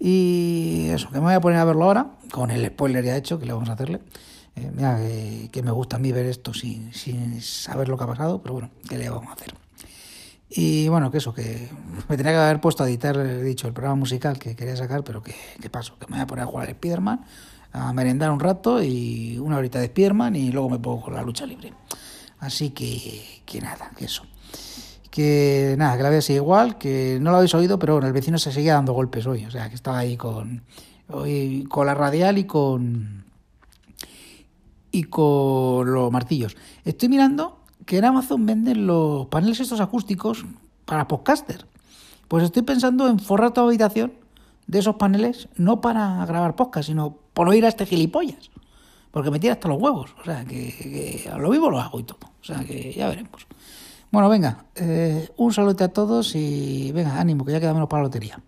Y 0.01 0.89
eso, 0.89 1.11
que 1.11 1.19
me 1.19 1.27
voy 1.27 1.35
a 1.35 1.41
poner 1.41 1.61
a 1.61 1.65
verlo 1.65 1.85
ahora, 1.85 2.11
con 2.33 2.51
el 2.51 2.67
spoiler 2.67 3.05
ya 3.05 3.17
hecho, 3.17 3.39
que 3.39 3.47
le 3.47 3.53
vamos 3.53 3.69
a 3.69 3.75
hacerle. 3.75 4.01
Eh, 4.57 4.73
mira, 4.75 4.97
que, 4.97 5.51
que, 5.53 5.63
me 5.63 5.71
gusta 5.71 5.95
a 5.95 6.01
mí 6.01 6.11
ver 6.11 6.27
esto 6.27 6.53
sin, 6.53 6.93
sin 6.93 7.41
saber 7.41 7.89
lo 7.89 7.97
que 7.97 8.03
ha 8.03 8.09
pasado, 8.09 8.43
pero 8.43 8.55
bueno, 8.55 8.71
¿qué 8.89 8.99
le 8.99 9.09
vamos 9.09 9.29
a 9.29 9.35
hacer? 9.35 9.55
Y 10.57 10.87
bueno, 10.87 11.11
que 11.11 11.19
eso, 11.19 11.35
que 11.35 11.69
me 12.09 12.17
tenía 12.17 12.31
que 12.31 12.39
haber 12.39 12.61
puesto 12.61 12.85
a 12.85 12.89
editar, 12.89 13.17
he 13.17 13.43
dicho, 13.43 13.67
el 13.67 13.73
programa 13.73 13.97
musical 13.97 14.39
que 14.39 14.55
quería 14.55 14.77
sacar, 14.77 15.03
pero 15.03 15.21
que, 15.21 15.35
que 15.61 15.69
paso, 15.69 15.99
que 15.99 16.07
me 16.07 16.13
voy 16.13 16.21
a 16.21 16.27
poner 16.29 16.45
a 16.45 16.47
jugar 16.47 16.69
al 16.69 16.75
Spiderman, 16.75 17.25
a 17.73 17.93
merendar 17.93 18.31
un 18.31 18.39
rato 18.39 18.81
y 18.81 19.37
una 19.39 19.57
horita 19.57 19.81
de 19.81 19.87
Spiderman 19.89 20.37
y 20.37 20.53
luego 20.53 20.71
me 20.71 20.79
pongo 20.79 21.03
con 21.03 21.15
la 21.15 21.23
lucha 21.23 21.45
libre. 21.45 21.73
Así 22.39 22.71
que, 22.71 23.43
que 23.45 23.61
nada, 23.61 23.91
que 23.97 24.05
eso. 24.05 24.23
Que 25.11 25.75
nada, 25.77 25.97
que 25.97 26.03
la 26.05 26.11
vez 26.11 26.31
igual, 26.31 26.79
que 26.79 27.19
no 27.21 27.33
lo 27.33 27.39
habéis 27.39 27.55
oído, 27.57 27.77
pero 27.81 27.95
bueno, 27.95 28.07
el 28.07 28.13
vecino 28.13 28.39
se 28.39 28.53
seguía 28.53 28.75
dando 28.75 28.93
golpes 28.93 29.27
hoy, 29.27 29.45
o 29.47 29.51
sea, 29.51 29.69
que 29.69 29.75
estaba 29.75 29.99
ahí 29.99 30.17
con, 30.17 30.63
con 31.69 31.87
la 31.87 31.95
radial 31.95 32.39
y 32.39 32.45
con, 32.45 33.25
y 34.93 35.03
con 35.03 35.93
los 35.93 36.13
martillos. 36.13 36.57
Estoy 36.85 37.09
mirando 37.09 37.64
que 37.87 37.99
en 37.99 38.05
Amazon 38.05 38.47
venden 38.47 38.87
los 38.87 39.27
paneles 39.27 39.61
estos 39.61 39.81
acústicos 39.81 40.45
para 40.85 41.09
podcaster. 41.09 41.67
Pues 42.29 42.45
estoy 42.45 42.63
pensando 42.63 43.09
en 43.09 43.19
forrar 43.19 43.53
toda 43.53 43.67
habitación 43.67 44.13
de 44.67 44.79
esos 44.79 44.97
paneles, 44.97 45.49
no 45.57 45.81
para 45.81 46.25
grabar 46.27 46.57
podcast, 46.57 46.89
sino 46.89 47.19
por 47.35 47.49
oír 47.49 47.65
a 47.65 47.69
este 47.69 47.87
gilipollas. 47.87 48.51
Porque 49.11 49.31
me 49.31 49.39
tira 49.39 49.53
hasta 49.53 49.69
los 49.69 49.81
huevos. 49.81 50.15
O 50.21 50.25
sea, 50.25 50.45
que, 50.45 50.75
que 51.23 51.31
a 51.31 51.39
lo 51.39 51.51
vivo 51.51 51.71
lo 51.71 51.81
hago 51.81 52.01
y 52.01 52.05
todo. 52.05 52.19
O 52.41 52.45
sea, 52.45 52.65
que 52.65 52.93
ya 52.93 53.09
veremos. 53.09 53.47
Bueno, 54.11 54.29
venga, 54.29 54.67
eh, 54.77 55.29
un 55.37 55.53
saludo 55.53 55.85
a 55.85 55.89
todos 55.89 56.35
y 56.35 56.93
venga, 56.93 57.21
ánimo, 57.21 57.45
que 57.45 57.53
ya 57.53 57.61
queda 57.61 57.75
menos 57.75 57.89
para 57.89 58.03
la 58.03 58.09
lotería. 58.09 58.41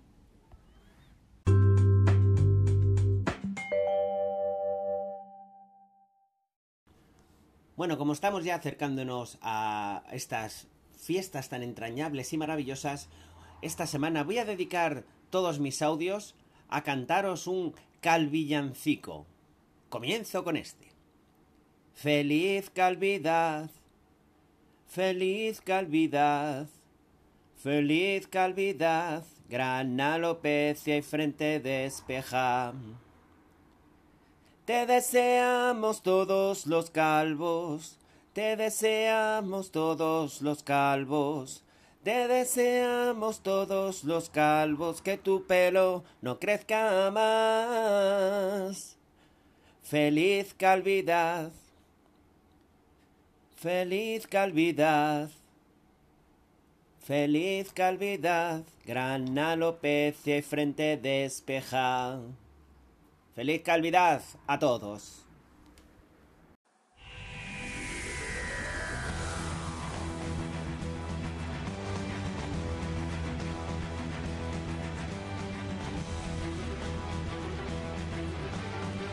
Bueno, 7.77 7.99
como 7.99 8.13
estamos 8.13 8.45
ya 8.45 8.55
acercándonos 8.55 9.39
a 9.43 10.03
estas 10.11 10.67
fiestas 10.99 11.49
tan 11.49 11.63
entrañables 11.63 12.33
y 12.33 12.39
maravillosas, 12.39 13.09
esta 13.63 13.87
semana 13.87 14.25
voy 14.25 14.39
a 14.39 14.45
dedicar 14.45 15.05
todos 15.31 15.61
mis 15.61 15.83
audios 15.83 16.35
a 16.69 16.83
cantaros 16.83 17.47
un 17.47 17.75
calvillancico. 18.01 19.27
Comienzo 19.89 20.43
con 20.43 20.57
este. 20.57 20.87
Feliz 21.95 22.71
Calvidad, 22.71 23.71
feliz 24.87 25.61
Calvidad, 25.61 26.67
Feliz 27.67 28.29
calvidad, 28.29 29.25
gran 29.49 29.99
alopecia 29.99 30.97
y 30.99 31.03
frente 31.03 31.59
despeja. 31.59 32.75
Te 34.67 34.85
deseamos 34.85 36.03
todos 36.03 36.67
los 36.67 36.91
calvos, 36.91 37.97
te 38.33 38.57
deseamos 38.57 39.71
todos 39.71 40.43
los 40.43 40.65
calvos, 40.65 41.63
te 42.03 42.27
deseamos 42.27 43.45
todos 43.45 44.03
los 44.03 44.29
calvos 44.29 45.01
que 45.03 45.19
tu 45.19 45.47
pelo 45.47 46.03
no 46.21 46.41
crezca 46.41 47.13
más. 47.13 48.97
Feliz 49.85 50.53
calvidad, 50.53 51.53
feliz 53.55 54.27
calvidad, 54.27 55.31
feliz 57.05 57.73
calvidad, 57.73 58.65
gran 58.85 59.39
alopecia 59.39 60.39
y 60.39 60.43
frente 60.43 60.97
despeja. 60.97 62.19
Feliz 63.37 63.61
calvidad 63.63 64.23
a 64.47 64.59
todos. 64.59 65.27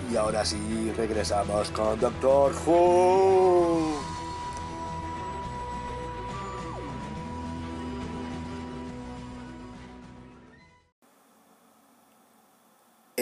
Y 0.10 0.15
ahora 0.15 0.46
sí, 0.46 0.58
regresamos 0.96 1.70
con 1.72 2.00
Doctor 2.00 2.53
Who. 2.65 4.03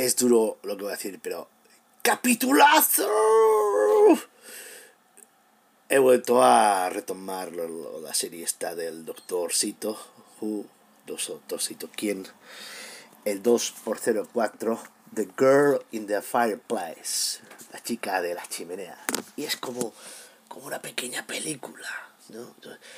Es 0.02 0.16
duro 0.16 0.58
lo 0.64 0.76
que 0.76 0.82
voy 0.82 0.94
a 0.94 0.96
decir, 0.96 1.20
pero 1.22 1.48
¡Capitulazo! 2.02 3.08
He 5.90 6.00
vuelto 6.00 6.42
a 6.42 6.90
retomar 6.90 7.52
la 7.52 8.12
serie 8.16 8.44
esta 8.44 8.74
del 8.74 9.06
Doctor 9.06 9.54
Cito, 9.54 9.96
Who, 10.40 10.66
¿quién? 11.96 12.28
El 13.26 13.44
2x04, 13.44 14.80
The 15.14 15.28
Girl 15.38 15.86
in 15.92 16.08
the 16.08 16.24
Fireplace, 16.24 17.42
la 17.72 17.84
chica 17.84 18.24
de 18.24 18.34
la 18.34 18.48
chimenea. 18.48 18.98
Y 19.36 19.44
es 19.44 19.56
como, 19.56 19.94
como 20.48 20.66
una 20.66 20.82
pequeña 20.82 21.28
película, 21.28 22.11
¿no? 22.32 22.56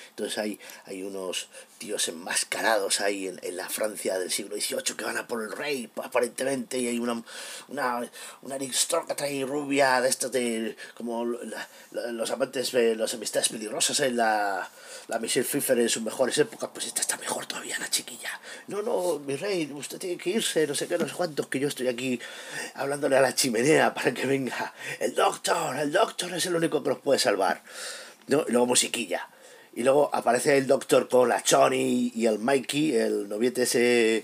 Entonces 0.10 0.38
hay, 0.38 0.60
hay 0.86 1.04
unos 1.04 1.48
tíos 1.78 2.08
enmascarados 2.08 3.02
ahí 3.02 3.28
en, 3.28 3.40
en 3.44 3.58
la 3.58 3.68
Francia 3.70 4.18
del 4.18 4.32
siglo 4.32 4.56
XVIII 4.56 4.96
que 4.96 5.04
van 5.04 5.18
a 5.18 5.28
por 5.28 5.42
el 5.44 5.52
rey, 5.52 5.90
aparentemente, 6.04 6.78
y 6.80 6.88
hay 6.88 7.00
una, 7.00 7.22
una, 7.68 8.10
una 8.42 8.56
aristócrata 8.56 9.28
y 9.30 9.44
rubia 9.44 10.00
de 10.02 10.10
estas 10.10 10.32
de, 10.32 10.78
como 10.96 11.26
la- 11.26 11.68
la- 11.92 12.12
los 12.12 12.32
amantes, 12.32 12.74
las 12.74 13.14
amistades 13.14 13.50
peligrosas 13.50 14.00
en 14.00 14.18
la, 14.18 14.70
la 15.08 15.20
Michelle 15.20 15.46
Pfeiffer 15.46 15.80
en 15.80 15.90
sus 15.90 16.02
mejores 16.04 16.38
épocas, 16.38 16.70
pues 16.74 16.86
esta 16.88 17.02
está 17.02 17.18
mejor 17.18 17.46
todavía, 17.46 17.78
la 17.80 17.90
chiquilla. 17.90 18.40
No, 18.68 18.82
no, 18.82 19.20
mi 19.20 19.36
rey, 19.36 19.70
usted 19.74 19.98
tiene 20.00 20.18
que 20.18 20.30
irse, 20.30 20.66
no 20.68 20.76
sé 20.76 20.88
qué, 20.88 20.98
no 20.98 21.08
sé 21.08 21.14
cuántos, 21.16 21.48
que 21.48 21.60
yo 21.60 21.68
estoy 21.68 21.88
aquí 21.88 22.20
hablándole 22.76 23.18
a 23.18 23.22
la 23.22 23.36
chimenea 23.36 23.94
para 23.94 24.14
que 24.14 24.26
venga. 24.26 24.74
El 25.00 25.14
doctor, 25.16 25.76
el 25.78 25.92
doctor 25.92 26.34
es 26.34 26.46
el 26.46 26.56
único 26.56 26.82
que 26.84 26.90
nos 26.90 27.00
puede 27.00 27.20
salvar. 27.20 27.62
¿No? 28.28 28.46
Y 28.48 28.52
luego 28.52 28.68
musiquilla. 28.68 29.28
Y 29.76 29.84
luego 29.84 30.10
aparece 30.14 30.58
el 30.58 30.68
doctor 30.68 31.10
con 31.10 31.30
la 31.30 31.42
Choni 31.42 32.12
y 32.14 32.26
el 32.28 32.40
Mikey, 32.40 32.96
el 32.96 33.28
noviete 33.28 33.64
ese 33.64 34.24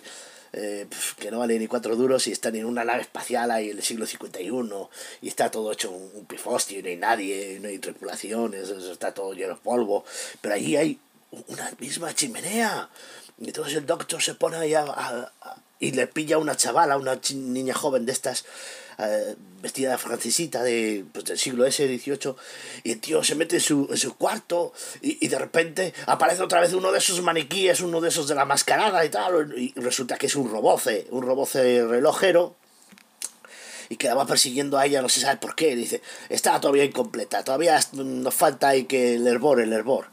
eh, 0.54 0.88
que 1.18 1.32
no 1.32 1.40
vale 1.40 1.58
ni 1.60 1.68
cuatro 1.68 1.96
duros 1.96 2.28
y 2.28 2.32
están 2.32 2.56
en 2.56 2.66
una 2.66 2.84
nave 2.84 3.02
espacial 3.02 3.50
ahí 3.52 3.72
en 3.72 3.78
el 3.78 3.84
siglo 3.84 4.06
51 4.06 4.90
y 5.22 5.28
está 5.28 5.50
todo 5.52 5.72
hecho 5.72 5.92
un, 5.92 6.10
un 6.14 6.26
pifostio 6.26 6.80
y 6.80 6.84
no 6.84 6.90
hay 6.90 6.98
nadie, 6.98 7.60
no 7.62 7.68
hay 7.68 7.80
tripulaciones, 7.80 8.70
está 8.70 9.12
todo 9.14 9.34
lleno 9.34 9.56
de 9.56 9.60
polvo. 9.62 10.06
Pero 10.42 10.54
allí 10.56 10.76
hay 10.76 11.00
una 11.48 11.72
misma 11.80 12.14
chimenea. 12.14 12.90
Y 13.40 13.48
entonces 13.48 13.76
el 13.76 13.86
doctor 13.86 14.22
se 14.22 14.36
pone 14.36 14.58
ahí 14.58 14.74
a- 14.76 15.32
y 15.80 15.92
le 15.92 16.08
pilla 16.08 16.36
a 16.36 16.40
una 16.40 16.58
chavala, 16.58 16.98
una 16.98 17.20
niña 17.34 17.74
joven 17.74 18.06
de 18.06 18.12
estas, 18.12 18.44
eh, 19.00 19.36
vestida 19.62 19.98
francesita 19.98 20.64
de, 20.64 21.06
pues, 21.12 21.26
del 21.26 21.38
siglo 21.38 21.66
ese, 21.66 21.88
18, 21.88 22.36
y 22.84 22.92
el 22.92 23.00
tío 23.00 23.24
se 23.24 23.36
mete 23.36 23.58
en 23.58 23.62
su, 23.62 23.88
en 23.90 23.98
su 23.98 24.16
cuarto 24.16 24.74
y, 25.02 25.24
y 25.26 25.28
de 25.28 25.38
repente 25.38 25.94
aparece 26.06 26.44
otra 26.44 26.62
vez 26.62 26.74
uno 26.74 26.92
de 26.92 27.00
esos 27.00 27.22
maniquíes, 27.22 27.82
uno 27.82 28.02
de 28.02 28.10
esos 28.10 28.28
de 28.28 28.36
la 28.36 28.46
mascarada 28.46 29.04
y 29.04 29.10
tal, 29.10 29.54
y 29.58 29.74
resulta 29.76 30.18
que 30.18 30.28
es 30.28 30.36
un 30.36 30.50
roboce, 30.50 31.08
un 31.12 31.24
roboce 31.24 31.86
relojero, 31.86 32.56
y 33.90 33.98
que 33.98 34.08
la 34.08 34.14
va 34.14 34.26
persiguiendo 34.26 34.78
a 34.78 34.86
ella, 34.86 35.02
no 35.02 35.10
se 35.10 35.20
sabe 35.20 35.38
por 35.38 35.56
qué. 35.56 35.76
Dice, 35.76 36.02
está 36.30 36.62
todavía 36.62 36.84
incompleta, 36.84 37.44
todavía 37.44 37.80
nos 37.94 38.34
falta 38.34 38.70
ahí 38.70 38.86
que 38.86 39.16
el 39.16 39.28
hervor, 39.28 39.60
el 39.60 39.74
hervor. 39.74 40.06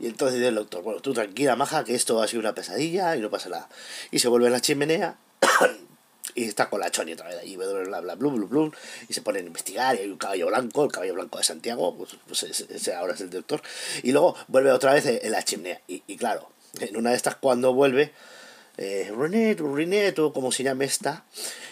Y 0.00 0.06
entonces 0.06 0.38
dice 0.38 0.48
el 0.48 0.56
doctor, 0.56 0.82
bueno, 0.82 1.00
tú 1.00 1.14
tranquila, 1.14 1.56
maja, 1.56 1.84
que 1.84 1.94
esto 1.94 2.20
ha 2.20 2.26
sido 2.26 2.40
una 2.40 2.54
pesadilla 2.54 3.16
y 3.16 3.20
no 3.20 3.30
pasa 3.30 3.48
nada. 3.48 3.68
Y 4.10 4.18
se 4.18 4.28
vuelve 4.28 4.48
a 4.48 4.50
la 4.50 4.60
chimenea 4.60 5.16
y 6.34 6.44
está 6.44 6.68
con 6.68 6.80
la 6.80 6.90
choni 6.90 7.12
otra 7.12 7.28
vez 7.28 7.38
allí, 7.38 7.56
bla, 7.56 7.66
bla, 7.66 8.00
bla, 8.00 8.14
bla, 8.14 8.30
bla, 8.30 8.70
y 9.08 9.12
se 9.12 9.22
ponen 9.22 9.44
a 9.44 9.46
investigar 9.46 9.96
y 9.96 10.00
hay 10.00 10.10
un 10.10 10.18
caballo 10.18 10.46
blanco, 10.48 10.84
el 10.84 10.92
caballo 10.92 11.14
blanco 11.14 11.38
de 11.38 11.44
Santiago, 11.44 11.96
pues, 11.96 12.16
pues 12.26 12.42
ese 12.42 12.94
ahora 12.94 13.14
es 13.14 13.20
el 13.20 13.30
doctor. 13.30 13.62
Y 14.02 14.12
luego 14.12 14.36
vuelve 14.48 14.72
otra 14.72 14.94
vez 14.94 15.06
en 15.06 15.30
la 15.30 15.42
chimenea. 15.42 15.80
Y, 15.88 16.02
y 16.06 16.16
claro, 16.16 16.50
en 16.80 16.96
una 16.96 17.10
de 17.10 17.16
estas 17.16 17.36
cuando 17.36 17.74
vuelve, 17.74 18.12
eh, 18.80 19.12
René, 19.14 19.54
René, 19.54 20.14
o 20.18 20.32
como 20.32 20.50
se 20.50 20.62
llame 20.62 20.86
esta, 20.86 21.24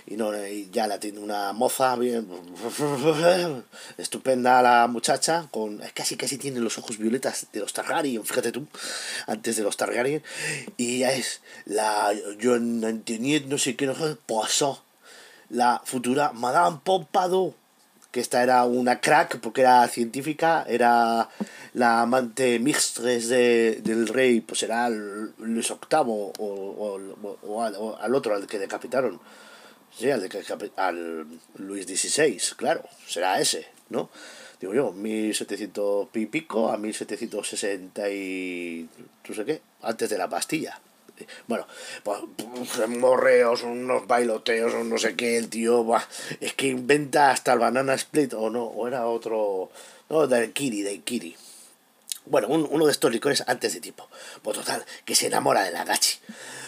y 0.06 0.16
no, 0.16 0.36
y 0.46 0.68
ya 0.70 0.86
la 0.86 1.00
tiene 1.00 1.20
una 1.20 1.54
moza 1.54 1.96
bien 1.96 2.28
estupenda 3.96 4.60
la 4.60 4.86
muchacha, 4.88 5.48
con 5.50 5.78
casi 5.94 6.18
casi 6.18 6.36
tiene 6.36 6.60
los 6.60 6.76
ojos 6.76 6.98
violetas 6.98 7.46
de 7.50 7.60
los 7.60 7.72
Targaryen, 7.72 8.26
fíjate 8.26 8.52
tú, 8.52 8.66
antes 9.26 9.56
de 9.56 9.62
los 9.62 9.78
Targaryen, 9.78 10.22
y 10.76 10.96
ella 10.96 11.14
es 11.14 11.40
la 11.64 12.12
John 12.42 12.84
Antoniette, 12.84 13.46
no 13.46 13.56
sé 13.56 13.74
qué, 13.74 13.86
no 13.86 13.94
sé, 13.94 14.16
pasó, 14.26 14.84
la 15.48 15.80
futura 15.86 16.32
Madame 16.34 16.80
Pompadour, 16.84 17.54
que 18.10 18.20
esta 18.20 18.42
era 18.42 18.64
una 18.64 19.00
crack 19.00 19.38
porque 19.40 19.62
era 19.62 19.86
científica, 19.88 20.64
era 20.66 21.28
la 21.74 22.00
amante 22.00 22.58
mistress 22.58 23.28
de, 23.28 23.80
del 23.82 24.08
rey, 24.08 24.40
pues 24.40 24.62
era 24.62 24.88
Luis 24.88 25.68
VIII 25.68 26.00
o, 26.06 26.32
o, 26.38 27.00
o, 27.42 27.62
al, 27.62 27.74
o 27.76 27.96
al 27.96 28.14
otro, 28.14 28.34
al 28.34 28.46
que 28.46 28.58
decapitaron. 28.58 29.20
Sí, 29.96 30.10
al, 30.10 30.20
de 30.20 30.72
al 30.76 31.26
Luis 31.56 31.86
XVI, 31.86 32.38
claro, 32.56 32.84
será 33.06 33.40
ese, 33.40 33.66
¿no? 33.88 34.10
Digo 34.60 34.74
yo, 34.74 34.92
1700 34.92 36.08
y 36.14 36.26
pico 36.26 36.70
a 36.70 36.76
1760 36.76 38.10
y 38.10 38.88
no 39.28 39.34
sé 39.34 39.44
qué, 39.44 39.60
antes 39.82 40.10
de 40.10 40.18
la 40.18 40.28
pastilla. 40.28 40.80
Bueno, 41.46 41.66
pues, 42.02 42.20
pues, 42.36 42.88
morreos, 42.88 43.62
unos 43.62 44.06
bailoteos, 44.06 44.74
un 44.74 44.90
no 44.90 44.98
sé 44.98 45.16
qué, 45.16 45.36
el 45.36 45.48
tío, 45.48 45.84
buah, 45.84 46.02
es 46.40 46.54
que 46.54 46.66
inventa 46.68 47.30
hasta 47.30 47.52
el 47.52 47.58
banana 47.58 47.94
split, 47.94 48.34
o 48.34 48.50
no, 48.50 48.64
o 48.64 48.86
era 48.86 49.06
otro, 49.06 49.70
no, 50.08 50.26
del 50.26 50.52
Kiri, 50.52 50.82
del 50.82 51.02
Kiri. 51.02 51.36
Bueno, 52.26 52.48
un- 52.48 52.68
uno 52.70 52.84
de 52.86 52.92
estos 52.92 53.10
licores 53.10 53.42
antes 53.46 53.72
de 53.72 53.80
tipo. 53.80 54.06
Pues 54.42 54.58
total, 54.58 54.84
que 55.06 55.14
se 55.14 55.28
enamora 55.28 55.62
de 55.62 55.70
la 55.70 55.84
gachi. 55.84 56.18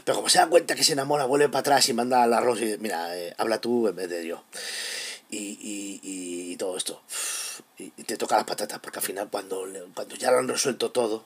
Pero 0.05 0.17
como 0.17 0.29
se 0.31 0.39
da 0.39 0.47
cuenta 0.47 0.75
que 0.75 0.85
se 0.85 0.95
enamora, 0.95 1.27
vuelve 1.27 1.49
para 1.51 1.61
atrás 1.61 1.89
y 1.89 1.93
manda 1.93 2.23
al 2.23 2.33
arroz 2.33 2.61
y 2.63 2.79
mira, 2.79 3.15
eh, 3.17 3.35
habla 3.37 3.61
tú 3.61 3.87
en 3.89 3.95
vez 3.97 4.09
de 4.09 4.27
yo. 4.27 4.43
Y, 5.31 5.37
y, 5.61 6.01
y, 6.03 6.53
y 6.53 6.57
todo 6.57 6.77
esto. 6.79 7.03
Y, 7.79 7.91
te 7.91 8.17
toca 8.17 8.37
las 8.37 8.45
patatas, 8.47 8.79
porque 8.81 8.99
al 9.01 9.05
final 9.05 9.29
cuando, 9.31 9.67
cuando 9.95 10.15
ya 10.17 10.31
lo 10.31 10.39
han 10.39 10.49
resuelto 10.49 10.91
todo, 10.91 11.25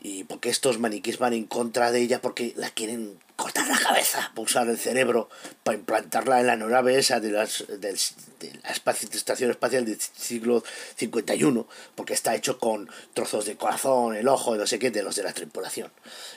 y 0.00 0.24
porque 0.24 0.50
estos 0.50 0.78
maniquís 0.78 1.18
van 1.18 1.32
en 1.32 1.44
contra 1.44 1.90
de 1.90 2.00
ella 2.00 2.20
porque 2.20 2.54
la 2.56 2.70
quieren 2.70 3.18
cortar 3.36 3.68
la 3.68 3.78
cabeza, 3.78 4.32
para 4.34 4.42
usar 4.42 4.68
el 4.68 4.78
cerebro, 4.78 5.28
para 5.62 5.78
implantarla 5.78 6.40
en 6.40 6.46
la 6.48 6.52
aeronave 6.54 6.98
esa 6.98 7.20
de, 7.20 7.30
las, 7.30 7.64
de 7.68 7.92
la 8.62 8.70
estación 8.70 9.50
espacial 9.50 9.84
del 9.84 10.00
siglo 10.00 10.64
51, 10.96 11.68
porque 11.94 12.14
está 12.14 12.34
hecho 12.34 12.58
con 12.58 12.90
trozos 13.14 13.44
de 13.44 13.56
corazón, 13.56 14.16
el 14.16 14.26
ojo, 14.26 14.56
no 14.56 14.66
sé 14.66 14.80
qué, 14.80 14.90
de 14.90 15.04
los 15.04 15.14
de 15.14 15.22
la 15.22 15.32
tripulación. 15.32 15.92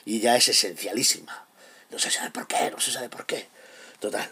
Y 0.05 0.19
ya 0.19 0.35
es 0.35 0.47
esencialísima. 0.49 1.47
No 1.89 1.97
se 1.97 2.11
sabe 2.11 2.29
por 2.29 2.45
qué, 2.47 2.69
no 2.69 2.79
se 2.79 2.91
sabe 2.91 3.09
por 3.09 3.25
qué. 3.25 3.47
Total, 3.99 4.29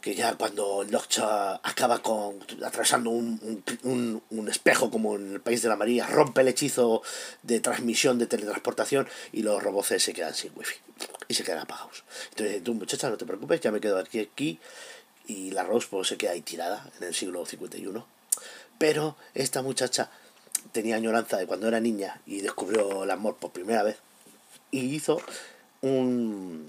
que 0.00 0.14
ya 0.14 0.34
cuando 0.36 0.84
Doctor 0.88 1.60
acaba 1.62 2.00
con 2.02 2.38
atravesando 2.64 3.10
un, 3.10 3.38
un, 3.42 3.62
un- 3.90 4.22
un 4.30 4.48
espejo 4.48 4.90
como 4.90 5.16
en 5.16 5.32
el 5.32 5.40
país 5.40 5.62
de 5.62 5.68
la 5.68 5.76
María, 5.76 6.06
rompe 6.06 6.40
el 6.40 6.48
hechizo 6.48 7.02
de 7.42 7.60
transmisión 7.60 8.18
de 8.18 8.26
teletransportación 8.26 9.06
y 9.32 9.42
los 9.42 9.62
roboces 9.62 10.02
se 10.02 10.12
quedan 10.12 10.34
sin 10.34 10.52
wifi 10.56 10.76
y 11.28 11.34
se 11.34 11.44
quedan 11.44 11.60
apagados. 11.60 12.04
Entonces 12.30 12.62
tú 12.64 12.74
muchacha 12.74 13.10
no 13.10 13.16
te 13.16 13.26
preocupes, 13.26 13.60
ya 13.60 13.70
me 13.70 13.80
quedo 13.80 13.98
aquí, 13.98 14.20
aquí 14.20 14.58
y 15.26 15.50
la 15.50 15.62
Rose 15.64 15.86
pues, 15.90 16.08
se 16.08 16.16
queda 16.16 16.32
ahí 16.32 16.40
tirada 16.40 16.90
en 16.98 17.06
el 17.06 17.14
siglo 17.14 17.44
51. 17.46 18.06
Pero 18.78 19.16
esta 19.34 19.60
muchacha 19.62 20.10
tenía 20.72 20.96
añoranza 20.96 21.36
de 21.36 21.46
cuando 21.46 21.68
era 21.68 21.78
niña 21.80 22.20
y 22.26 22.40
descubrió 22.40 23.04
el 23.04 23.10
amor 23.10 23.36
por 23.36 23.50
primera 23.50 23.82
vez 23.82 23.96
y 24.70 24.80
hizo 24.94 25.20
un, 25.82 26.66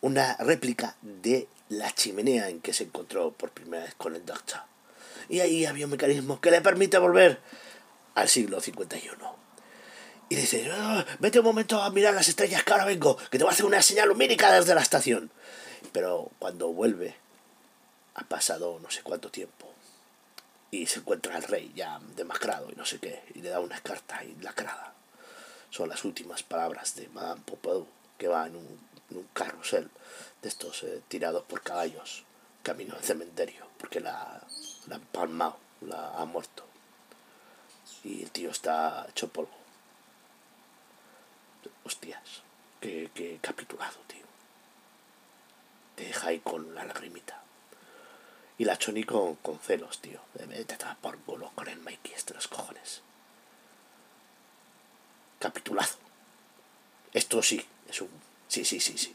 una 0.00 0.36
réplica 0.38 0.96
de 1.02 1.46
la 1.78 1.92
chimenea 1.92 2.48
en 2.48 2.60
que 2.60 2.72
se 2.72 2.84
encontró 2.84 3.32
por 3.32 3.50
primera 3.50 3.84
vez 3.84 3.94
con 3.94 4.14
el 4.14 4.24
Doctor. 4.24 4.60
Y 5.28 5.40
ahí 5.40 5.64
había 5.66 5.86
un 5.86 5.92
mecanismo 5.92 6.40
que 6.40 6.50
le 6.50 6.60
permite 6.60 6.98
volver 6.98 7.40
al 8.14 8.28
siglo 8.28 8.60
51. 8.60 9.36
Y 10.28 10.36
dice, 10.36 10.70
"Ah, 10.72 11.04
vete 11.18 11.38
un 11.38 11.44
momento 11.44 11.82
a 11.82 11.90
mirar 11.90 12.14
las 12.14 12.28
estrellas 12.28 12.64
que 12.64 12.72
ahora 12.72 12.84
vengo, 12.84 13.16
que 13.16 13.38
te 13.38 13.44
voy 13.44 13.50
a 13.50 13.54
hacer 13.54 13.66
una 13.66 13.82
señal 13.82 14.08
lumínica 14.08 14.52
desde 14.52 14.74
la 14.74 14.80
estación. 14.80 15.30
Pero 15.92 16.30
cuando 16.38 16.72
vuelve, 16.72 17.14
ha 18.14 18.24
pasado 18.24 18.78
no 18.80 18.90
sé 18.90 19.02
cuánto 19.02 19.30
tiempo. 19.30 19.70
Y 20.70 20.86
se 20.86 21.00
encuentra 21.00 21.36
el 21.36 21.42
rey 21.44 21.72
ya 21.74 22.00
demacrado 22.16 22.68
y 22.70 22.74
no 22.74 22.84
sé 22.84 22.98
qué, 22.98 23.22
y 23.34 23.40
le 23.40 23.50
da 23.50 23.60
una 23.60 23.80
carta 23.80 24.24
y 24.24 24.34
lacrada. 24.42 24.94
Son 25.70 25.88
las 25.88 26.04
últimas 26.04 26.42
palabras 26.42 26.94
de 26.96 27.08
Madame 27.08 27.42
Pompadour, 27.44 27.86
que 28.18 28.28
va 28.28 28.46
en 28.46 28.56
un, 28.56 28.80
un 29.10 29.28
carrusel 29.32 29.90
de 30.42 30.48
estos 30.48 30.82
eh, 30.82 31.02
tirados 31.08 31.44
por 31.44 31.62
caballos, 31.62 32.24
camino 32.62 32.94
al 32.94 33.04
cementerio, 33.04 33.66
porque 33.78 34.00
la, 34.00 34.42
la 34.86 34.96
han 34.96 35.02
palmado, 35.02 35.58
la 35.82 36.14
ha 36.14 36.24
muerto. 36.24 36.64
Y 38.02 38.22
el 38.22 38.30
tío 38.30 38.50
está 38.50 39.06
hecho 39.08 39.28
polvo. 39.28 39.50
Hostias, 41.84 42.42
qué, 42.80 43.10
qué 43.14 43.38
capitulado, 43.40 43.96
tío. 44.06 44.24
Te 45.96 46.04
deja 46.04 46.28
ahí 46.28 46.40
con 46.40 46.74
la 46.74 46.84
lagrimita. 46.84 47.40
Y 48.56 48.64
la 48.64 48.78
Choni 48.78 49.04
con, 49.04 49.36
con 49.36 49.58
celos, 49.58 50.00
tío. 50.00 50.20
Vete 50.34 50.76
a 50.84 50.94
por 50.94 51.18
culo 51.18 51.50
con 51.54 51.68
el 51.68 51.78
Mikey 51.80 52.14
este 52.14 52.34
los 52.34 52.48
cojones. 52.48 53.02
Capitulazo. 55.38 55.98
Esto 57.12 57.42
sí, 57.42 57.64
es 57.88 58.00
un... 58.00 58.10
Sí, 58.54 58.64
sí, 58.64 58.78
sí, 58.78 58.96
sí. 58.96 59.12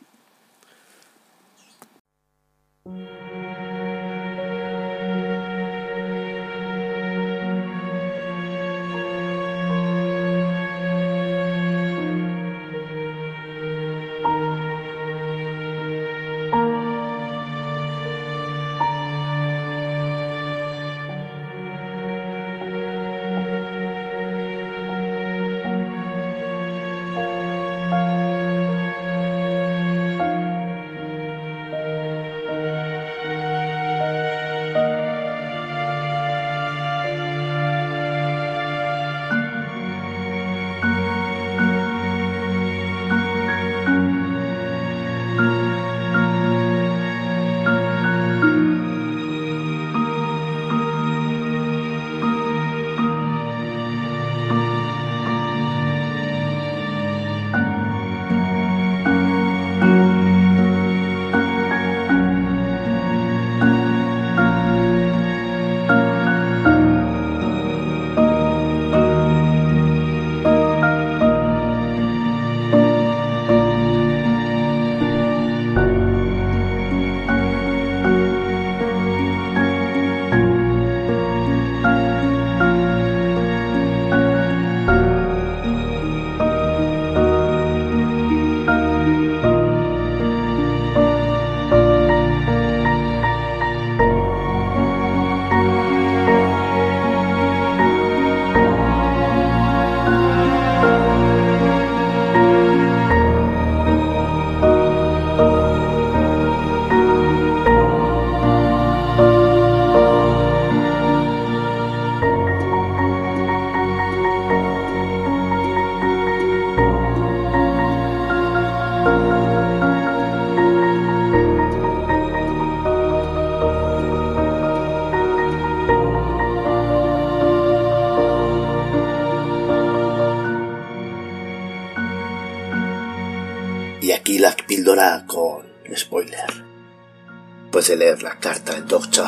De 137.87 137.95
leer 137.95 138.21
la 138.21 138.37
carta 138.37 138.73
del 138.73 138.85
Doctor, 138.85 139.25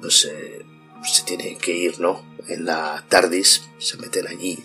pues 0.00 0.20
se 0.20 1.22
tiene 1.24 1.58
que 1.58 1.72
ir, 1.72 1.98
¿no? 1.98 2.24
En 2.46 2.64
la 2.64 3.04
TARDIS, 3.08 3.68
se 3.78 3.96
meten 3.96 4.28
allí. 4.28 4.64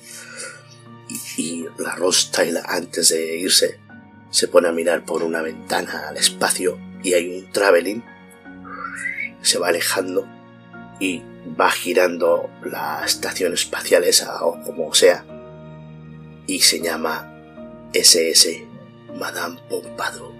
Y, 1.09 1.41
y 1.41 1.65
la 1.79 1.97
Tyler, 2.31 2.63
antes 2.67 3.09
de 3.09 3.37
irse, 3.37 3.79
se 4.29 4.47
pone 4.47 4.69
a 4.69 4.71
mirar 4.71 5.03
por 5.03 5.23
una 5.23 5.41
ventana 5.41 6.09
al 6.09 6.17
espacio 6.17 6.79
y 7.03 7.13
hay 7.13 7.39
un 7.39 7.51
traveling. 7.51 8.03
Se 9.41 9.57
va 9.57 9.69
alejando 9.69 10.27
y 10.99 11.23
va 11.59 11.71
girando 11.71 12.51
la 12.63 13.03
estación 13.03 13.53
espacial 13.53 14.03
esa 14.03 14.45
o 14.45 14.61
como 14.63 14.93
sea. 14.93 15.25
Y 16.45 16.59
se 16.59 16.79
llama 16.79 17.33
SS 17.93 18.63
Madame 19.19 19.59
Pompadour. 19.67 20.30